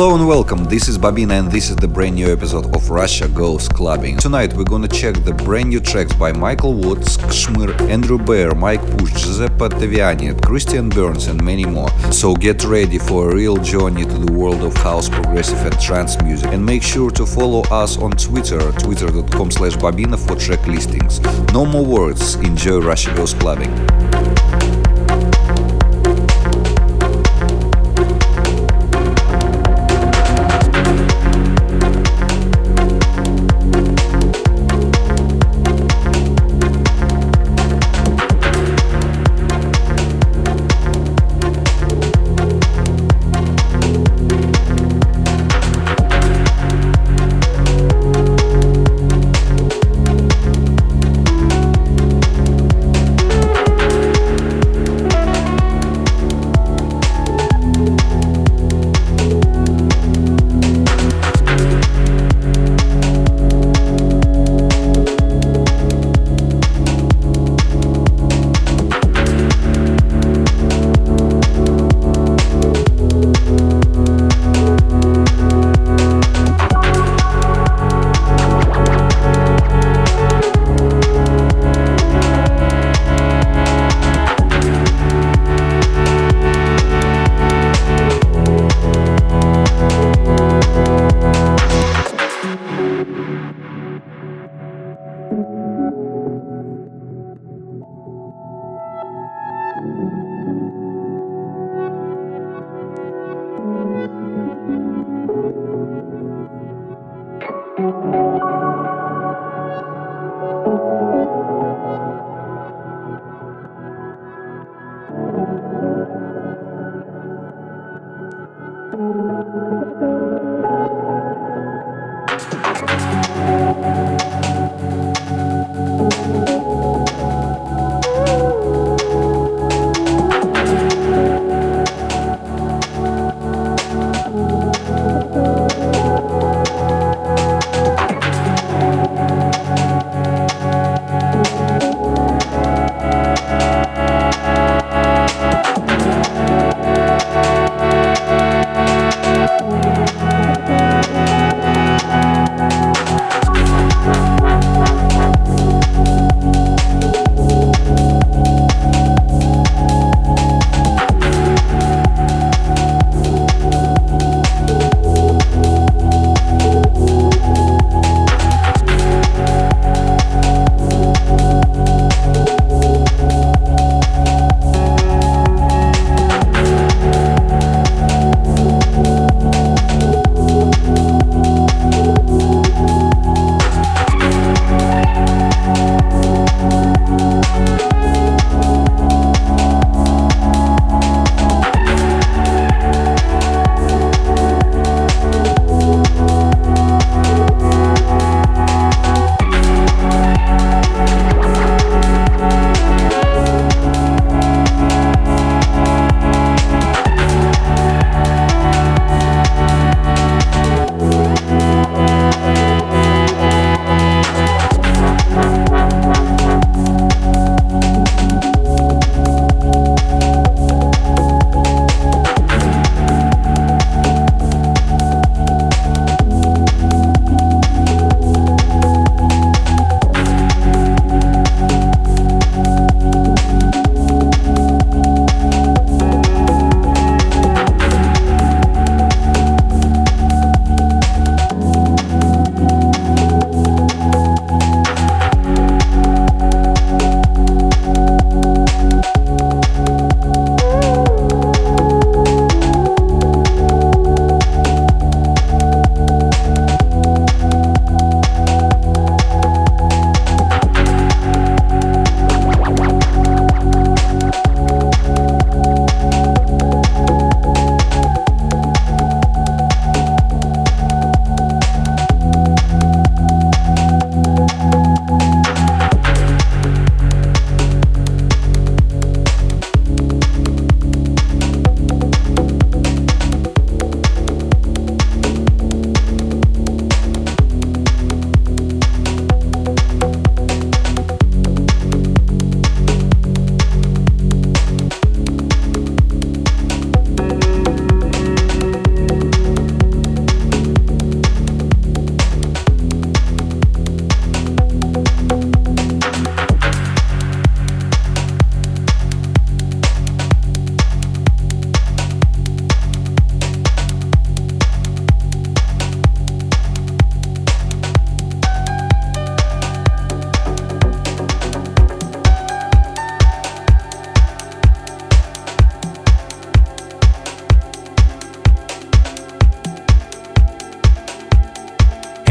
Hello 0.00 0.14
and 0.14 0.26
welcome, 0.26 0.64
this 0.64 0.88
is 0.88 0.96
Bobina 0.96 1.38
and 1.38 1.52
this 1.52 1.68
is 1.68 1.76
the 1.76 1.86
brand 1.86 2.14
new 2.14 2.32
episode 2.32 2.74
of 2.74 2.88
Russia 2.88 3.28
Goes 3.28 3.68
Clubbing. 3.68 4.16
Tonight 4.16 4.54
we're 4.54 4.64
gonna 4.64 4.88
check 4.88 5.14
the 5.24 5.34
brand 5.34 5.68
new 5.68 5.78
tracks 5.78 6.14
by 6.14 6.32
Michael 6.32 6.72
Woods, 6.72 7.18
KSHMR, 7.18 7.78
Andrew 7.90 8.16
Bayer, 8.16 8.54
Mike 8.54 8.80
Push, 8.96 9.12
Giuseppe 9.12 9.58
Ottaviani, 9.58 10.42
Christian 10.42 10.88
Burns 10.88 11.26
and 11.26 11.44
many 11.44 11.66
more. 11.66 11.90
So 12.10 12.34
get 12.34 12.64
ready 12.64 12.96
for 12.96 13.30
a 13.30 13.34
real 13.34 13.58
journey 13.58 14.04
to 14.04 14.18
the 14.18 14.32
world 14.32 14.62
of 14.62 14.74
house, 14.78 15.10
progressive 15.10 15.58
and 15.66 15.78
trance 15.78 16.18
music 16.22 16.50
and 16.50 16.64
make 16.64 16.82
sure 16.82 17.10
to 17.10 17.26
follow 17.26 17.60
us 17.64 17.98
on 17.98 18.12
Twitter, 18.12 18.72
twitter.com 18.78 19.50
slash 19.50 19.76
Bobina 19.76 20.18
for 20.18 20.34
track 20.34 20.66
listings. 20.66 21.20
No 21.52 21.66
more 21.66 21.84
words, 21.84 22.36
enjoy 22.36 22.78
Russia 22.80 23.14
Goes 23.14 23.34
Clubbing. 23.34 24.09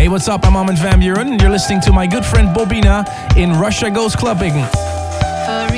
Hey, 0.10 0.13
what's 0.13 0.28
up? 0.28 0.44
I'm 0.44 0.56
Armin 0.56 0.75
van 0.75 1.00
Buuren. 1.00 1.39
You're 1.39 1.51
listening 1.51 1.82
to 1.82 1.94
my 1.94 2.08
good 2.08 2.25
friend 2.25 2.50
Bobina 2.50 3.06
in 3.38 3.54
Russia 3.54 3.92
Goes 3.92 4.16
Clubbing. 4.16 4.54
For 5.46 5.72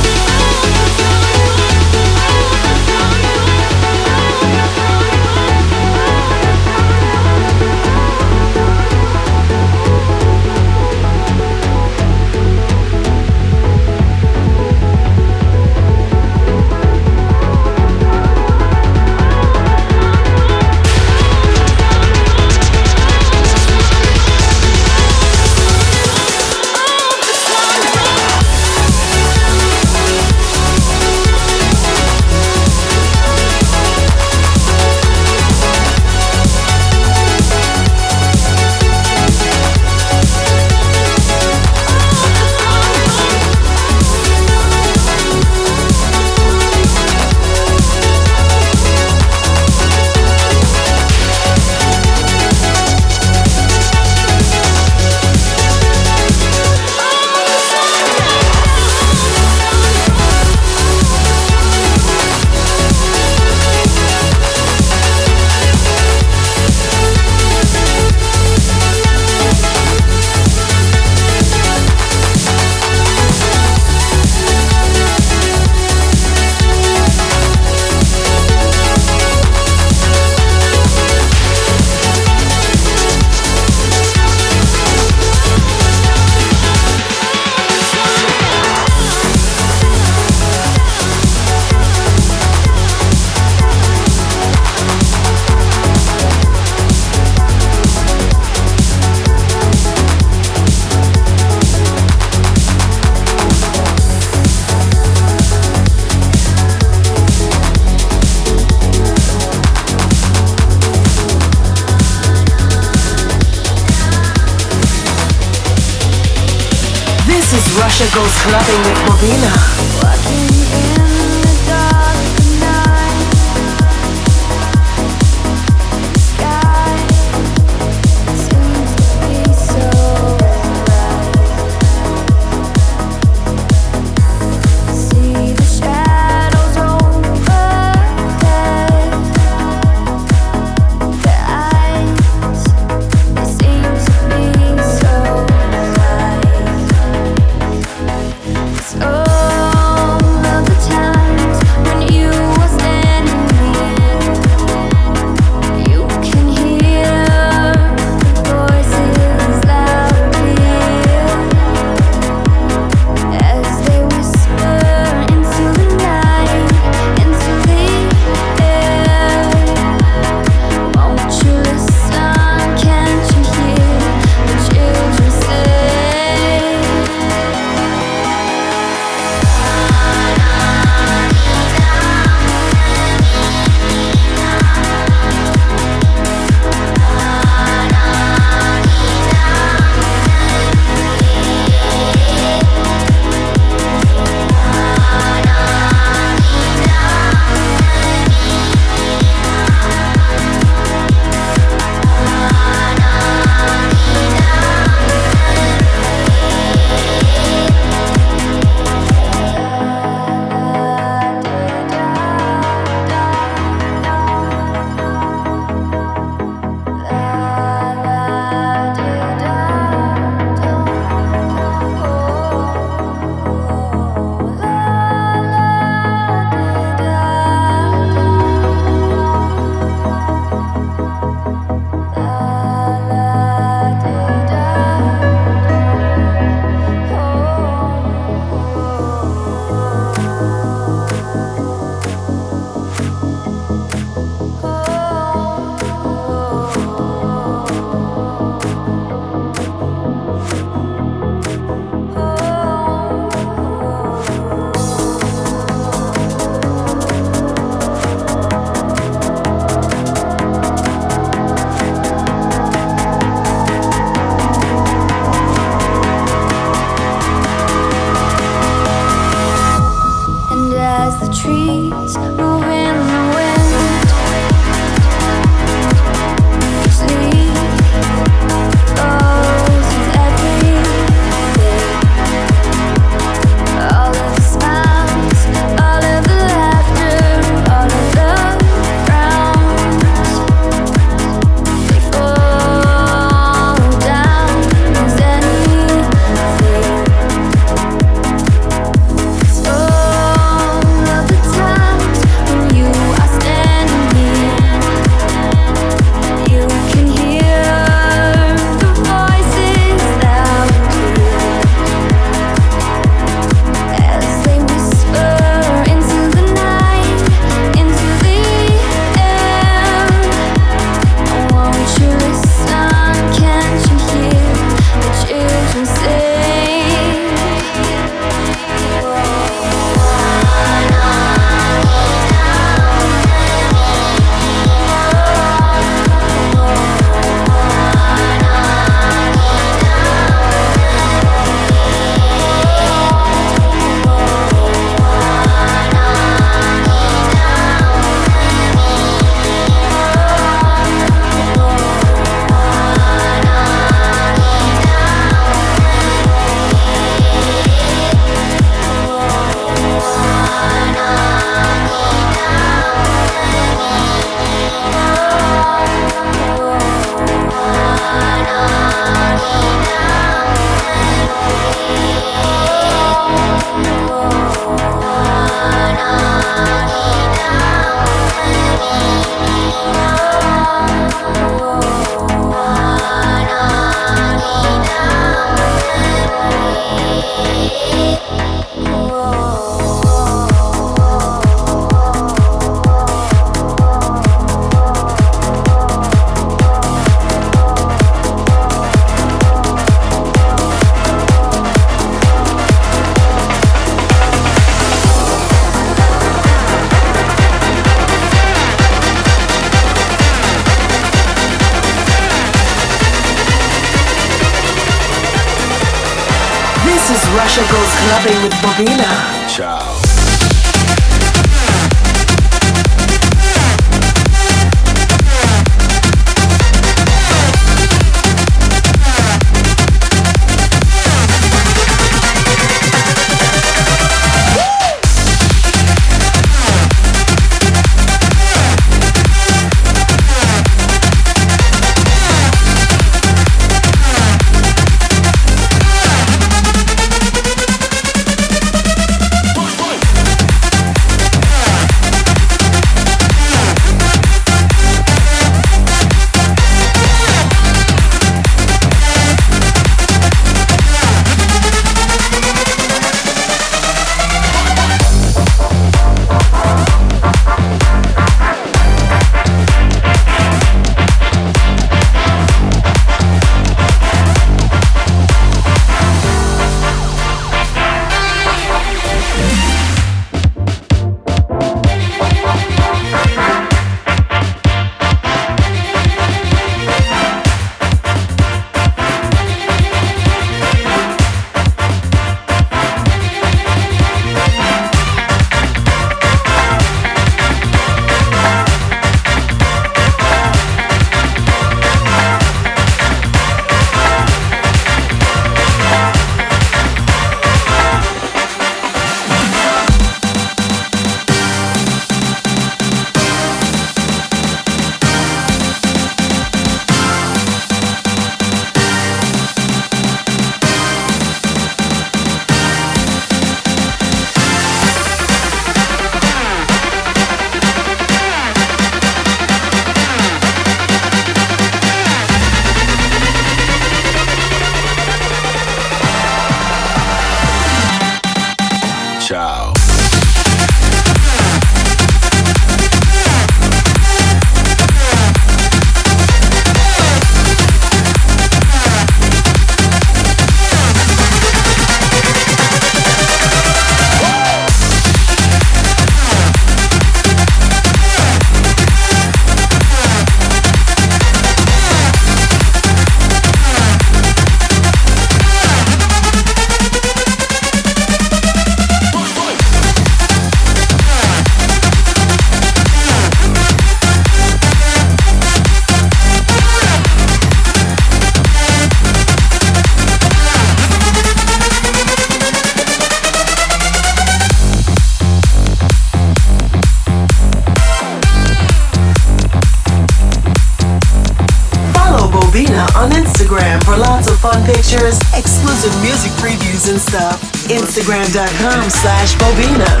Instagram.com 598.01 598.89
slash 598.89 599.35
Bobina. 599.35 600.00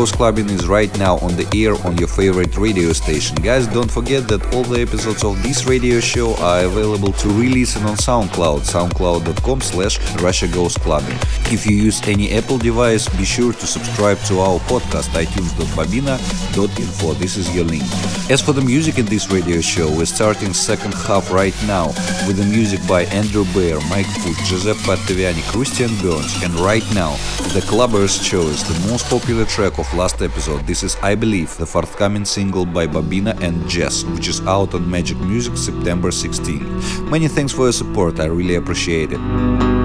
Goes 0.00 0.12
Clubbing 0.12 0.48
is 0.48 0.66
right 0.66 0.98
now 0.98 1.18
on 1.18 1.36
the 1.36 1.46
air 1.54 1.74
on 1.86 1.98
your 1.98 2.08
favorite 2.08 2.56
radio 2.56 2.94
station. 2.94 3.36
Guys, 3.36 3.66
don't 3.66 3.90
forget 3.90 4.26
that 4.28 4.54
all 4.54 4.62
the 4.62 4.80
episodes 4.80 5.22
of 5.22 5.42
this 5.42 5.66
radio 5.66 6.00
show 6.00 6.34
are 6.36 6.64
available 6.64 7.12
to 7.12 7.28
re-listen 7.28 7.82
on 7.82 7.96
SoundCloud, 7.96 8.60
soundcloud.com 8.60 9.60
slash 9.60 9.98
Russia 10.22 10.48
Goes 10.48 10.78
Clubbing. 10.78 11.18
If 11.52 11.66
you 11.66 11.74
use 11.74 12.00
any 12.06 12.32
Apple 12.32 12.58
device, 12.58 13.08
be 13.08 13.24
sure 13.24 13.52
to 13.52 13.66
subscribe 13.66 14.18
to 14.28 14.38
our 14.38 14.60
podcast, 14.70 15.08
itunes.bobina.info. 15.18 17.14
This 17.14 17.36
is 17.36 17.52
your 17.52 17.64
link. 17.64 17.82
As 18.30 18.40
for 18.40 18.52
the 18.52 18.62
music 18.62 18.98
in 18.98 19.06
this 19.06 19.32
radio 19.32 19.60
show, 19.60 19.90
we're 19.90 20.04
starting 20.06 20.54
second 20.54 20.94
half 20.94 21.32
right 21.32 21.52
now 21.66 21.86
with 22.28 22.36
the 22.36 22.44
music 22.44 22.78
by 22.86 23.02
Andrew 23.06 23.44
Bayer, 23.52 23.80
Mike 23.90 24.06
Foot, 24.22 24.36
Giuseppe 24.46 24.78
Ottaviani, 24.78 25.42
Christian 25.50 25.90
Burns, 25.98 26.40
and 26.44 26.54
right 26.60 26.84
now, 26.94 27.16
the 27.52 27.62
Clubbers 27.66 28.22
Choice, 28.22 28.62
the 28.62 28.78
most 28.88 29.10
popular 29.10 29.44
track 29.44 29.76
of 29.80 29.92
last 29.92 30.22
episode. 30.22 30.64
This 30.68 30.84
is 30.84 30.96
I 31.02 31.16
Believe, 31.16 31.56
the 31.56 31.66
forthcoming 31.66 32.24
single 32.24 32.64
by 32.64 32.86
Bobina 32.86 33.36
and 33.40 33.68
Jess, 33.68 34.04
which 34.04 34.28
is 34.28 34.40
out 34.42 34.72
on 34.74 34.82
Magik 34.84 35.18
Muzik 35.26 35.56
September 35.56 36.12
16. 36.12 37.10
Many 37.10 37.26
thanks 37.26 37.52
for 37.52 37.62
your 37.62 37.72
support, 37.72 38.20
I 38.20 38.26
really 38.26 38.54
appreciate 38.54 39.10
it. 39.10 39.79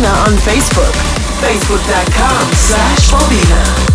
Bobina 0.00 0.26
on 0.26 0.36
Facebook. 0.38 0.94
Facebook.com 1.40 2.52
slash 2.54 3.10
Bobina. 3.10 3.89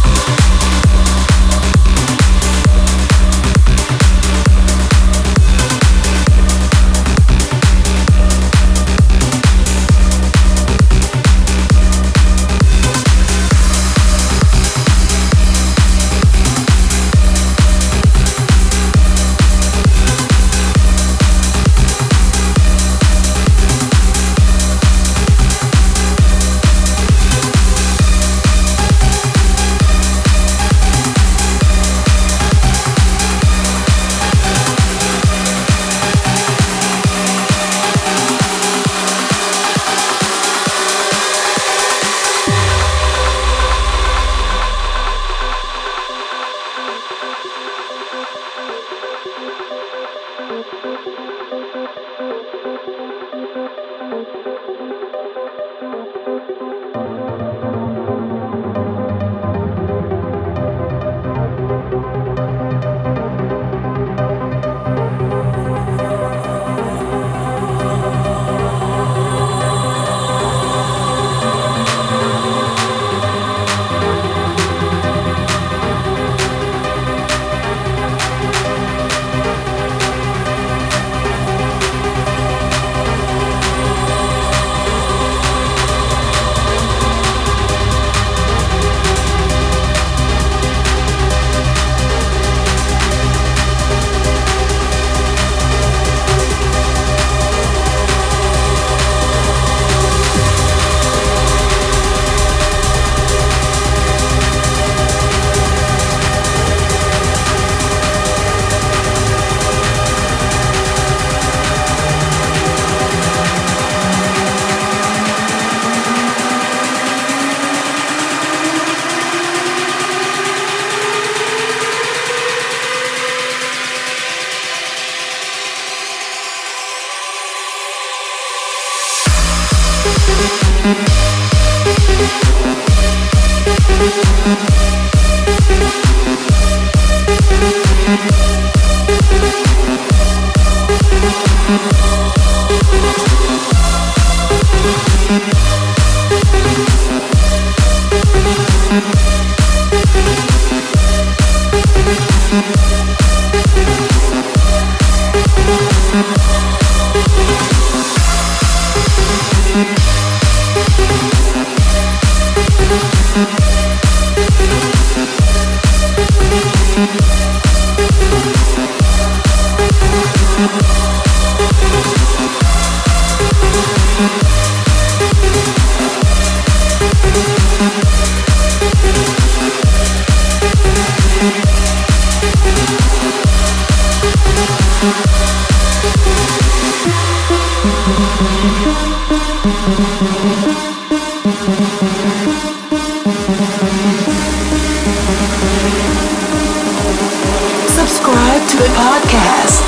Subscribe 197.88 198.68
to 198.70 198.78
the 198.78 198.88
podcast, 198.96 199.84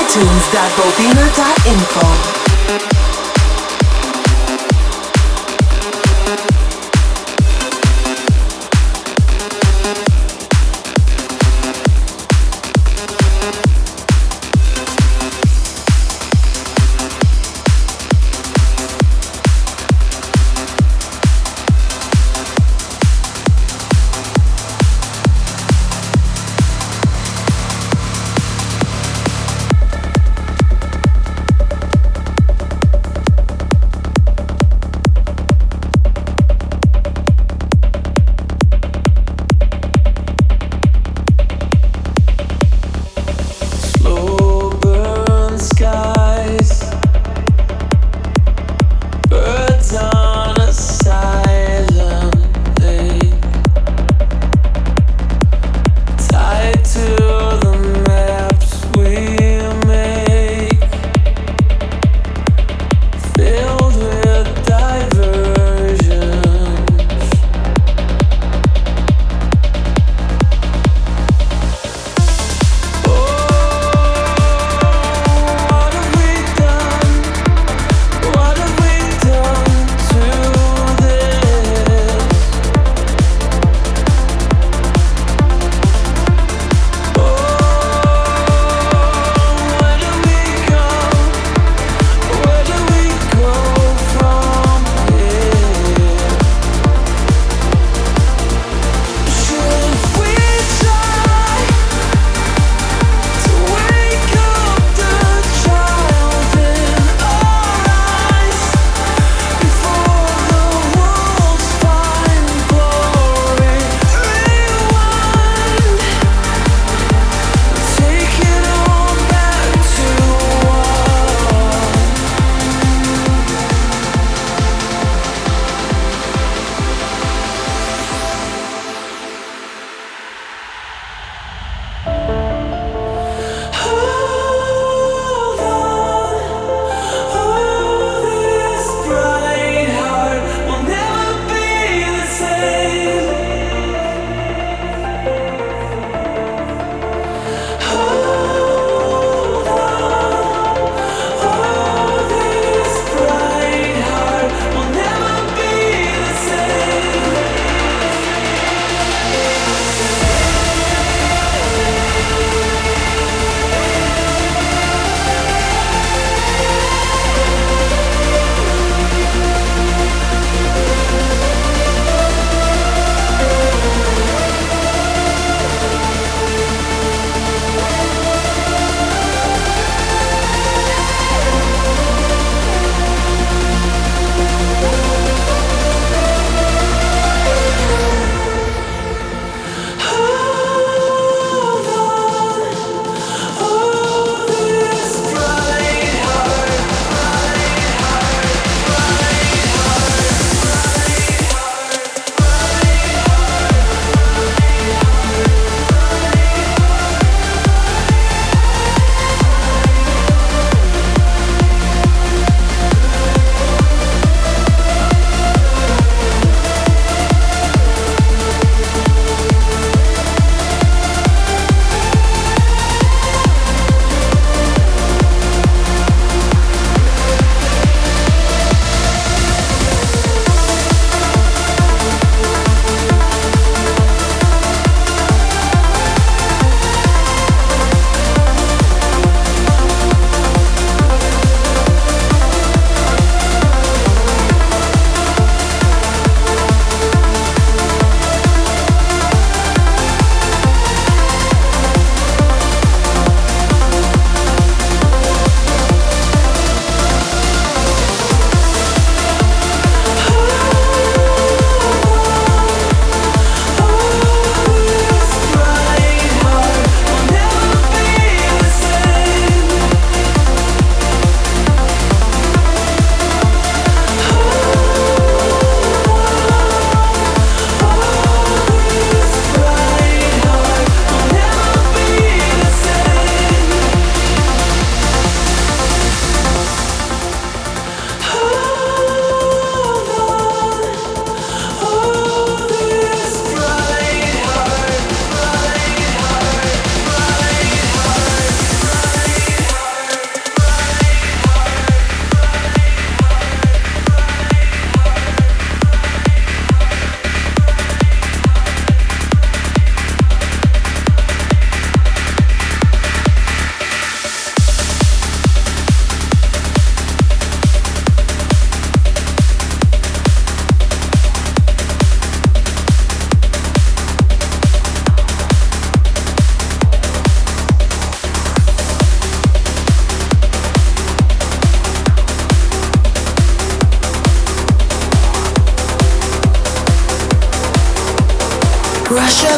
itunes.bobina.info. 0.00 2.47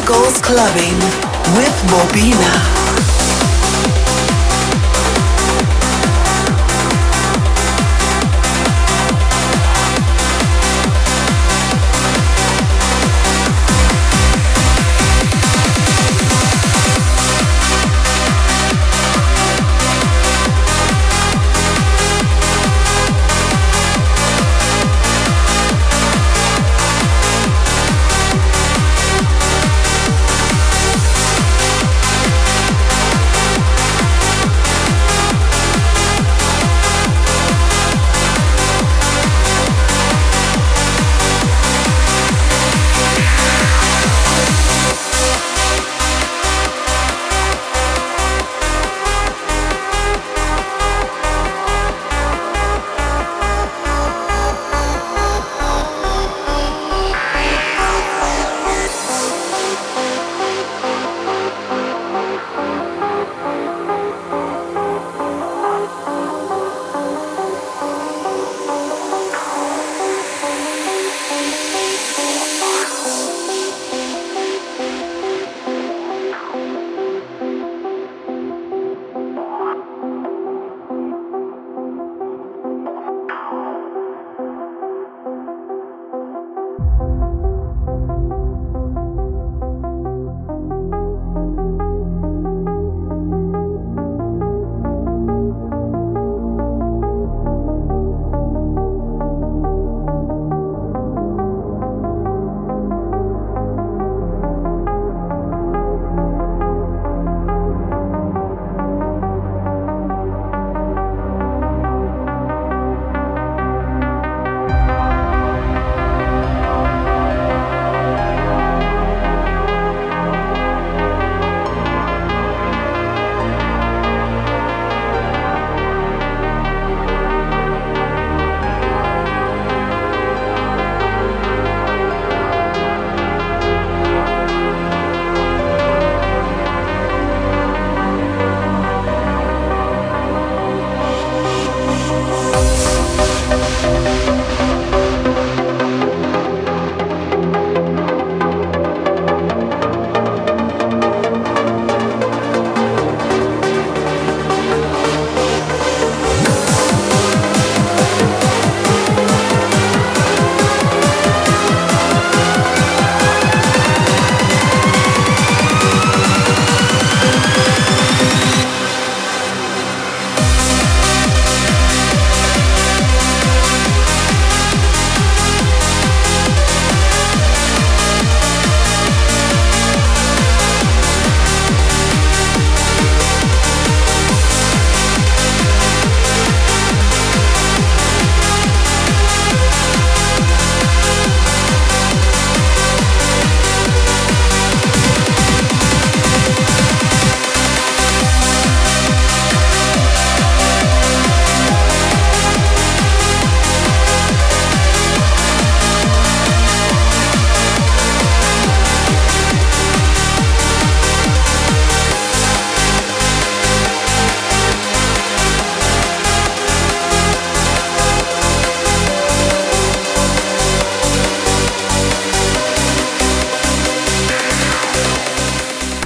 Goes 0.05 0.39
Clubbing 0.43 0.99
with 1.57 1.75
Bobina. 1.89 2.80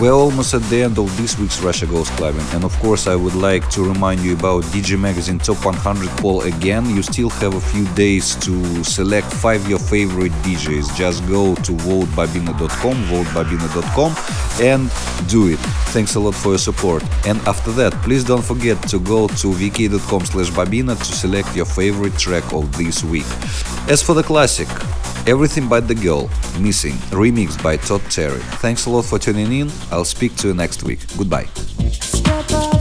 We're 0.05 0.13
almost 0.13 0.53
at 0.53 0.61
the 0.65 0.83
end 0.83 0.99
of 0.99 1.17
this 1.17 1.39
week's 1.39 1.63
Russia 1.63 1.87
Goes 1.87 2.11
Clubbing, 2.11 2.45
and 2.53 2.63
of 2.63 2.79
course, 2.81 3.07
I 3.07 3.17
would 3.17 3.35
like 3.35 3.71
to 3.71 3.83
remind 3.83 4.21
you 4.21 4.35
about 4.35 4.63
DJ 4.65 5.01
Magazine 5.01 5.39
Top 5.39 5.65
100 5.65 6.11
poll 6.21 6.43
again. 6.43 6.85
You 6.91 7.03
still 7.03 7.31
have 7.31 7.55
a 7.55 7.61
few 7.73 7.87
days 7.95 8.37
to 8.45 8.85
select 8.85 9.33
five 9.33 9.67
your 9.67 9.79
favorite 9.79 10.33
DJs. 10.45 10.95
Just 10.95 11.27
go 11.27 11.55
to 11.55 11.73
votebobina.com, 11.73 12.97
votebobina.com, 13.05 14.15
and 14.63 14.91
do 15.31 15.49
it. 15.49 15.59
Thanks 15.95 16.17
a 16.17 16.21
lot 16.21 16.35
for 16.35 16.51
your 16.51 16.59
support. 16.59 17.03
And 17.27 17.39
after 17.49 17.73
that, 17.73 17.95
please 18.03 18.25
don't 18.25 18.45
forget 18.45 18.77
to 18.89 19.01
go 19.01 19.29
to 19.29 19.53
vk.com 19.53 20.27
slash 20.27 20.51
bobina 20.51 20.99
to 20.99 21.05
select 21.05 21.57
your 21.57 21.65
favorite 21.65 22.19
track 22.19 22.53
of 22.53 22.77
this 22.77 23.03
week. 23.03 23.25
As 23.89 24.03
for 24.03 24.13
the 24.13 24.23
classic, 24.23 24.69
Everything 25.27 25.71
But 25.71 25.89
the 25.89 25.95
Girl, 25.95 26.29
Missing, 26.61 26.93
remixed 27.11 27.63
by 27.63 27.79
Todd 27.79 28.03
Terry. 28.11 28.41
Thanks 28.61 28.85
a 28.85 28.91
lot 28.91 29.07
for 29.07 29.19
tuning 29.19 29.51
in. 29.53 29.71
I'll 29.95 30.05
speak 30.05 30.35
to 30.39 30.49
you 30.49 30.55
next 30.55 30.83
week. 30.83 31.01
Goodbye. 31.17 32.74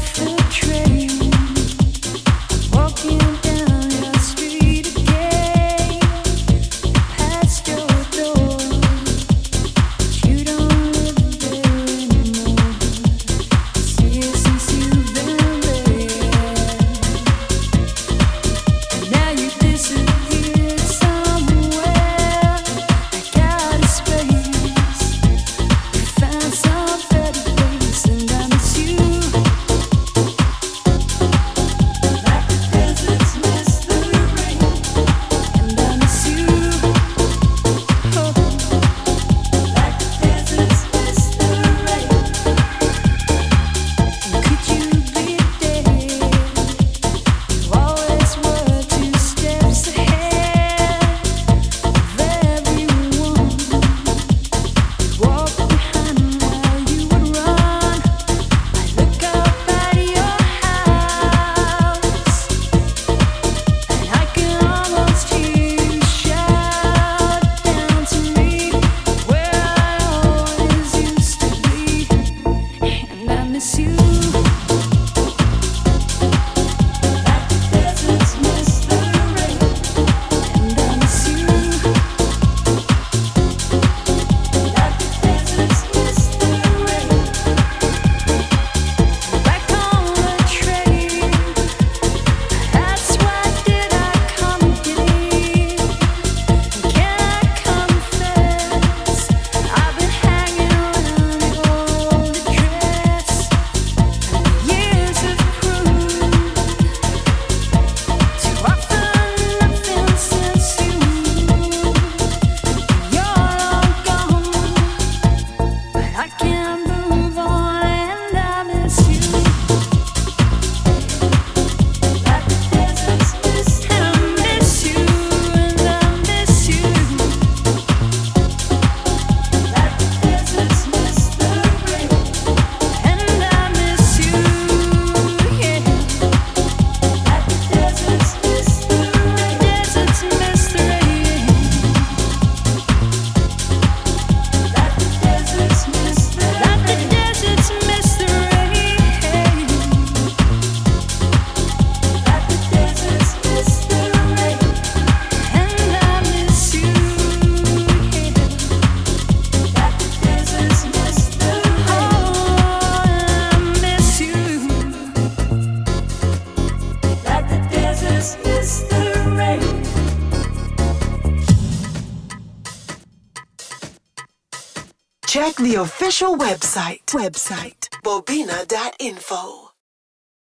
Official 176.03 176.35
website. 176.35 176.99
Website 177.13 177.87
bobina.info. 178.03 179.62